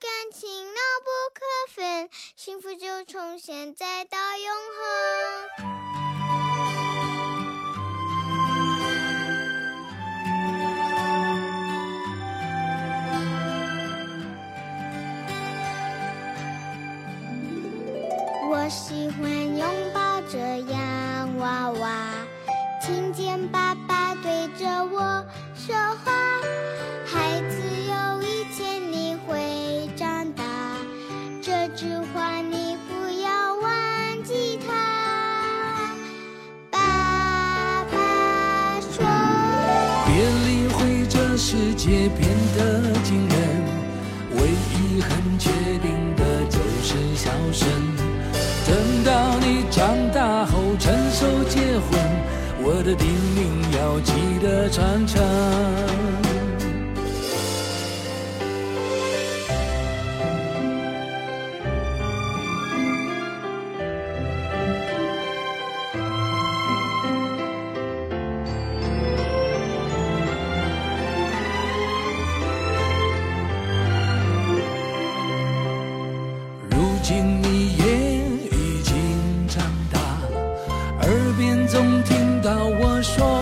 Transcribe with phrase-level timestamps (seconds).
[0.00, 1.40] 感情牢不可
[1.74, 5.70] 分，幸福就从现在到永恒。
[18.52, 19.39] 我喜欢
[40.12, 43.38] 别理会这世界变得惊人，
[44.32, 47.68] 唯一很确定的就是笑声。
[48.66, 52.00] 等到你长大后成熟结婚，
[52.60, 53.38] 我的叮咛
[53.78, 56.29] 要记得传承。
[81.70, 83.39] 总听到我说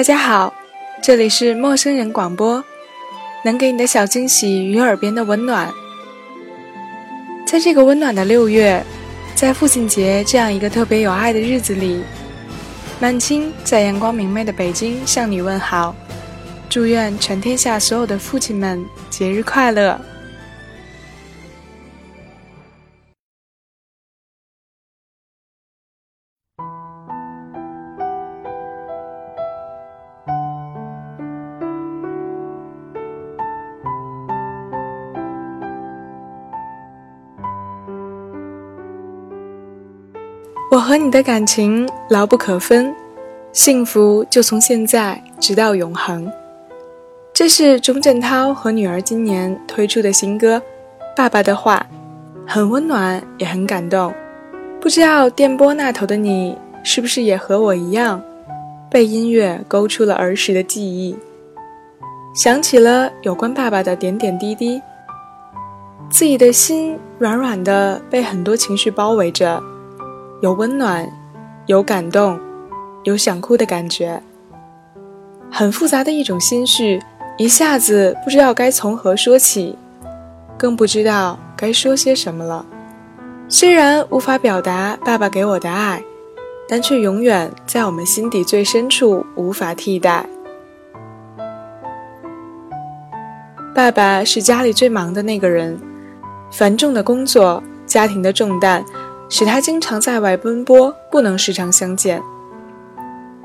[0.00, 0.54] 大家好，
[1.02, 2.64] 这里是陌生人广播，
[3.44, 5.70] 能给你的小惊喜与耳边的温暖。
[7.46, 8.82] 在这个温暖的六月，
[9.34, 12.02] 在父亲节这样一个特别有爱的日子里，
[12.98, 15.94] 满清在阳光明媚的北京向你问好，
[16.70, 20.00] 祝愿全天下所有的父亲们节日快乐。
[40.90, 42.92] 和你的感情牢不可分，
[43.52, 46.28] 幸福就从现在直到永恒。
[47.32, 50.56] 这是钟镇涛和女儿今年推出的新歌
[51.16, 51.86] 《爸爸的话》，
[52.52, 54.12] 很温暖，也很感动。
[54.80, 58.20] 不知道电波那头的你是不是也和我一样，
[58.90, 61.16] 被音乐勾出了儿时的记忆，
[62.34, 64.82] 想起了有关爸爸的点点滴滴，
[66.10, 69.62] 自己的心软软的被很多情绪包围着。
[70.40, 71.06] 有温暖，
[71.66, 72.40] 有感动，
[73.04, 74.22] 有想哭的感觉，
[75.50, 76.98] 很复杂的一种心绪，
[77.36, 79.76] 一下子不知道该从何说起，
[80.56, 82.64] 更不知道该说些什么了。
[83.50, 86.02] 虽然无法表达爸爸给我的爱，
[86.66, 90.24] 但却永远在我们心底最深处无法替代。
[93.74, 95.78] 爸爸是家里最忙的那个人，
[96.50, 98.82] 繁重的工作，家庭的重担。
[99.30, 102.20] 使他经常在外奔波，不能时常相见。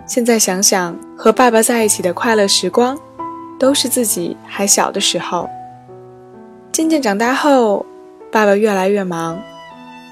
[0.07, 2.97] 现在想想，和爸爸在一起的快乐时光，
[3.59, 5.47] 都是自己还小的时候。
[6.71, 7.85] 渐渐长大后，
[8.31, 9.39] 爸爸越来越忙，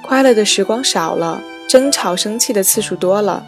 [0.08, 3.44] 快乐的时光少了，争吵生气的次数多了。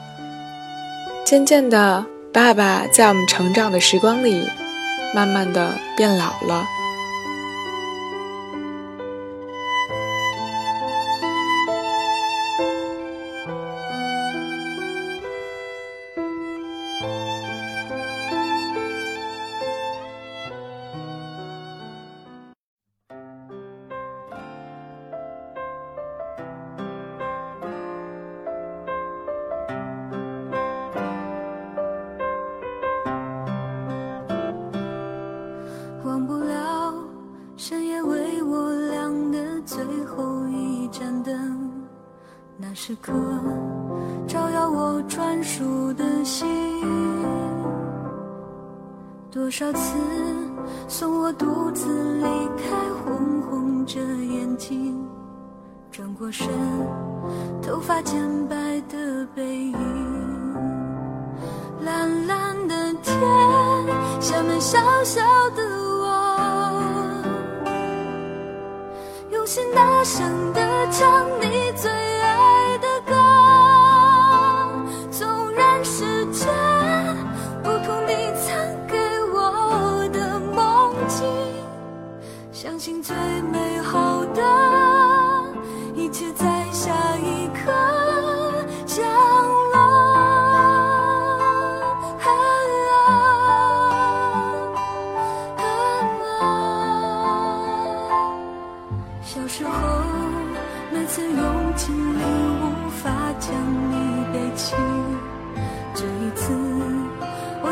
[1.24, 4.48] 渐渐的，爸爸在我们成长的时光里，
[5.14, 6.66] 慢慢的变老了。
[42.88, 43.12] 时刻
[44.28, 46.48] 照耀我专属的心。
[49.32, 49.98] 多少次
[50.88, 55.04] 送我独自离开，红红着眼睛，
[55.90, 56.48] 转过身，
[57.60, 59.76] 头发渐白的背影。
[61.82, 63.20] 蓝蓝的天，
[64.22, 65.24] 下面小小
[65.56, 65.64] 的
[66.04, 67.18] 我，
[69.32, 70.62] 用心大声地
[70.92, 71.55] 唱你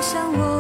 [0.04, 0.53] 像我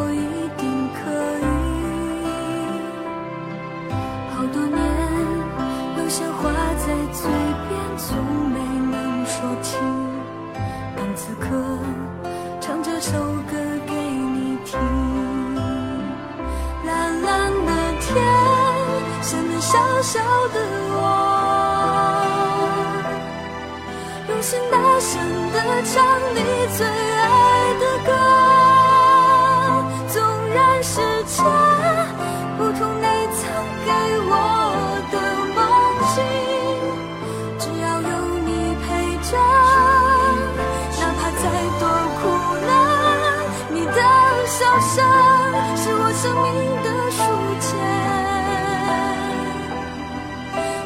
[44.79, 46.51] 笑声是我生命
[46.83, 47.21] 的书
[47.59, 47.69] 签，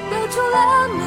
[0.09, 0.55] 标出了
[0.89, 1.01] 每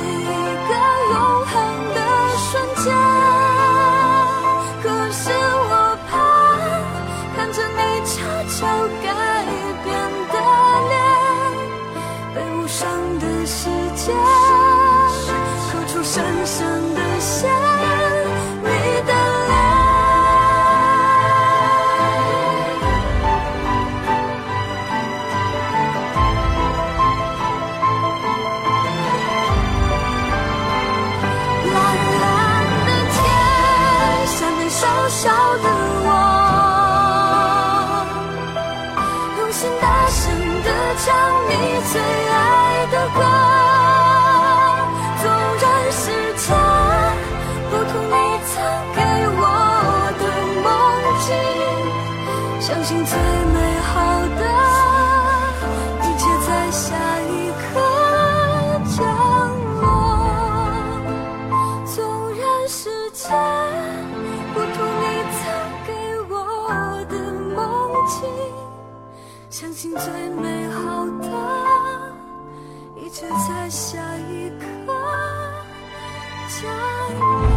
[76.50, 77.49] 想。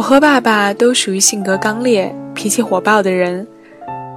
[0.00, 3.46] 我和爸爸都属于性格刚烈、脾气火爆的人，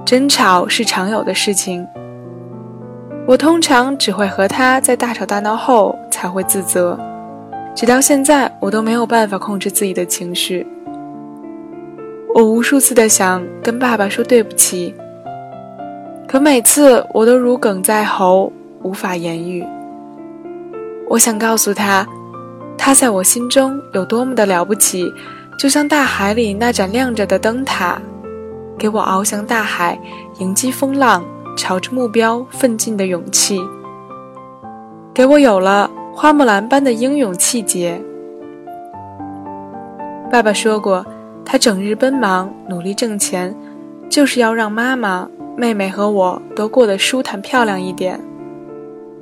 [0.02, 1.86] 争吵是常有的事情。
[3.26, 6.98] 我通常只会和他在大吵大闹后才会自责，
[7.74, 10.66] 直到现在我都没有办法控制自己的情绪。
[12.34, 14.94] 我无数次的想跟爸爸说对不起，
[16.26, 18.50] 可每次我都如鲠在喉，
[18.82, 19.62] 无法言语。
[21.10, 22.06] 我想告诉他，
[22.78, 25.12] 他在我心中有多么的了不起，
[25.58, 28.00] 就像大海里那盏亮着的灯塔，
[28.76, 29.98] 给我翱翔大海、
[30.38, 31.24] 迎击风浪、
[31.56, 33.60] 朝着目标奋进的勇气，
[35.14, 38.00] 给我有了花木兰般的英勇气节。
[40.30, 41.06] 爸爸说过，
[41.44, 43.54] 他整日奔忙，努力挣钱，
[44.10, 48.20] 就是要让妈妈、妹妹和我都过得舒坦漂亮一点，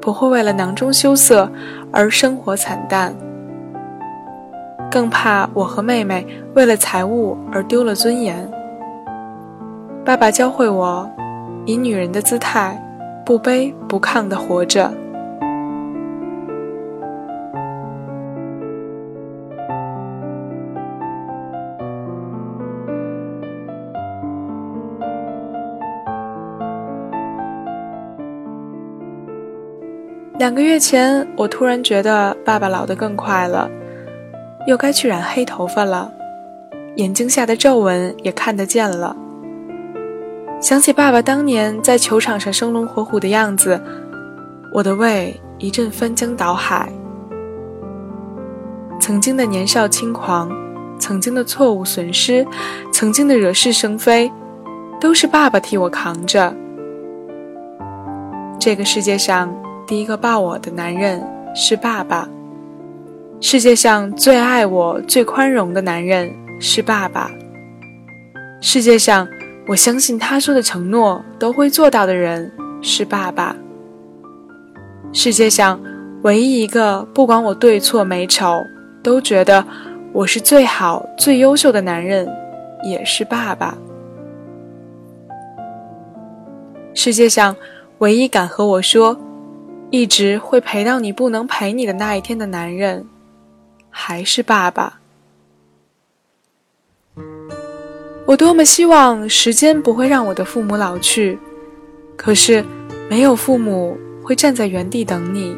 [0.01, 1.53] 不会为了囊中羞涩
[1.93, 3.15] 而生活惨淡。
[4.93, 8.47] 更怕我和妹妹为了财物而丢了尊严。
[10.05, 11.09] 爸爸教会我，
[11.65, 12.79] 以女人的姿态，
[13.25, 14.93] 不卑不亢地活着。
[30.39, 33.71] 两个月前，我突然觉得爸爸老得更快了，
[34.67, 36.11] 又该去染黑头发了，
[36.97, 39.17] 眼睛下的皱纹也看得见了。
[40.61, 43.81] 想起爸爸当年在球场上生龙活虎的样子，
[44.73, 46.89] 我的胃一阵翻江倒海。
[49.01, 50.49] 曾经的年少轻狂，
[51.01, 52.47] 曾经的错误损失，
[52.93, 54.31] 曾经的惹是生非，
[55.01, 56.55] 都是爸爸替我扛着。
[58.61, 59.53] 这个世界上
[59.89, 61.21] 第一个抱我的男人
[61.57, 62.29] 是爸爸，
[63.45, 67.29] 世界上最爱我、最宽容的男人是爸爸，
[68.61, 69.29] 世界上
[69.67, 73.57] 我相信他说的承诺都会做到的人是爸爸，
[75.13, 75.79] 世界上
[76.23, 78.63] 唯一一个不管我对错美丑。
[79.03, 79.67] 都觉得
[80.13, 82.29] 我是最好、最优秀的男人，
[82.85, 83.77] 也是爸爸。
[86.95, 87.57] 世界上
[87.99, 89.19] 唯一敢和我说，
[89.91, 93.05] 一直会陪到你不能陪你的那一天的男人，
[93.93, 94.99] 还是爸爸。
[98.27, 101.39] 我多么希望时间不会让我的父母老去，
[102.17, 102.65] 可是
[103.09, 105.55] 没有父母会站在原地等你，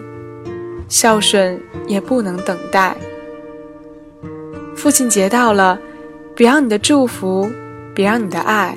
[0.89, 2.97] 孝顺也不能等待。
[4.75, 5.79] 父亲节到了，
[6.35, 7.49] 别让你的祝福，
[7.95, 8.77] 别让你的爱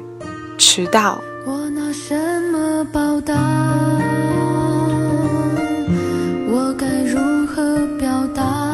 [0.57, 1.19] 迟到。
[1.45, 2.15] 我拿什
[2.51, 3.33] 么报答？
[6.49, 8.66] 我该如何表达？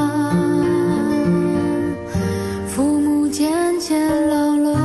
[3.85, 3.99] 前
[4.29, 4.82] 老了。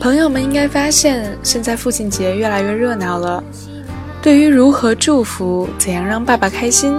[0.00, 3.42] 朋友们应该发现，现在父亲节越来越热闹了。
[4.22, 6.96] 对于如何祝福、怎样让爸爸开心，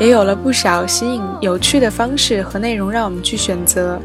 [0.00, 4.00] 也有了不少新颖、有趣的方式和内容让我们去选择。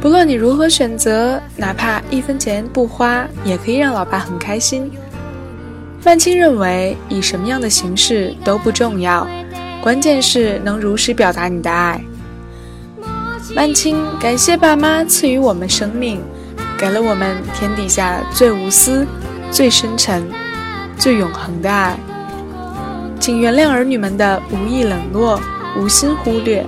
[0.00, 4.90] 不论你如何选择，哪怕一分钱不花，也可以让老爸很开心。
[6.02, 9.28] 曼青认为，以什么样的形式都不重要，
[9.82, 12.02] 关键是能如实表达你的爱。
[13.54, 16.20] 曼青感谢爸妈赐予我们生命，
[16.82, 19.06] 给了我们天底下最无私、
[19.52, 20.28] 最深沉、
[20.98, 21.96] 最永恒的爱。
[23.20, 25.40] 请原谅儿女们的无意冷落、
[25.78, 26.66] 无心忽略，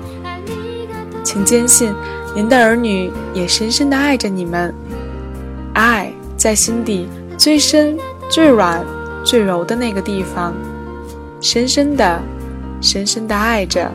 [1.25, 1.93] 请坚信。
[2.33, 4.73] 您的儿女也深深的爱着你们，
[5.73, 7.99] 爱在心底最深、
[8.31, 8.87] 最软、
[9.25, 10.55] 最柔的那个地方，
[11.41, 12.23] 深深的、
[12.81, 13.91] 深深的爱着。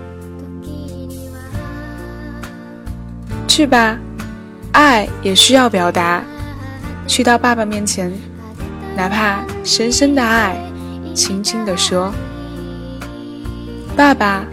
[3.47, 3.97] 去吧，
[4.71, 6.21] 爱也需要表达。
[7.07, 8.11] 去到爸爸面前，
[8.95, 10.55] 哪怕深深的爱，
[11.15, 12.13] 轻轻的说
[13.97, 14.43] ：“爸爸，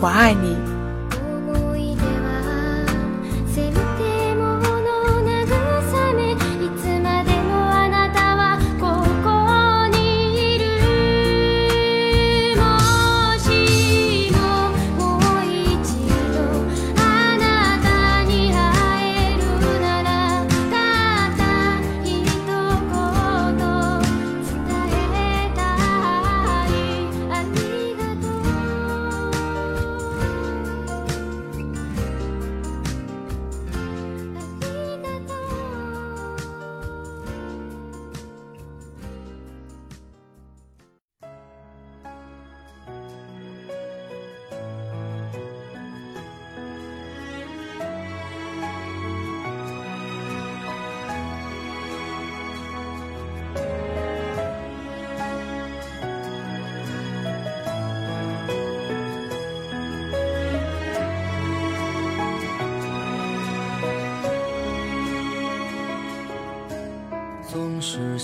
[0.00, 0.56] 我爱你。”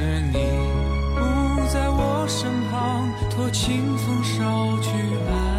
[0.00, 0.38] 是你
[1.14, 1.20] 不
[1.68, 4.88] 在我身旁，托清风捎去
[5.28, 5.49] 安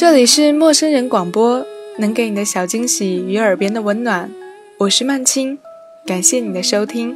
[0.00, 1.62] 这里是陌生人广播，
[1.98, 4.30] 能给你的小惊喜与耳边的温暖。
[4.78, 5.58] 我是曼青，
[6.06, 7.14] 感谢你的收听。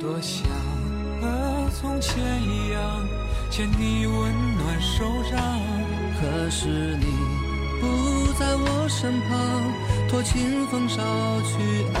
[0.00, 0.44] 多想
[1.20, 3.08] 和从前一样，
[3.48, 3.95] 牵你。
[6.58, 7.04] 是你
[7.82, 10.96] 不在我身旁，托清风捎
[11.42, 12.00] 去安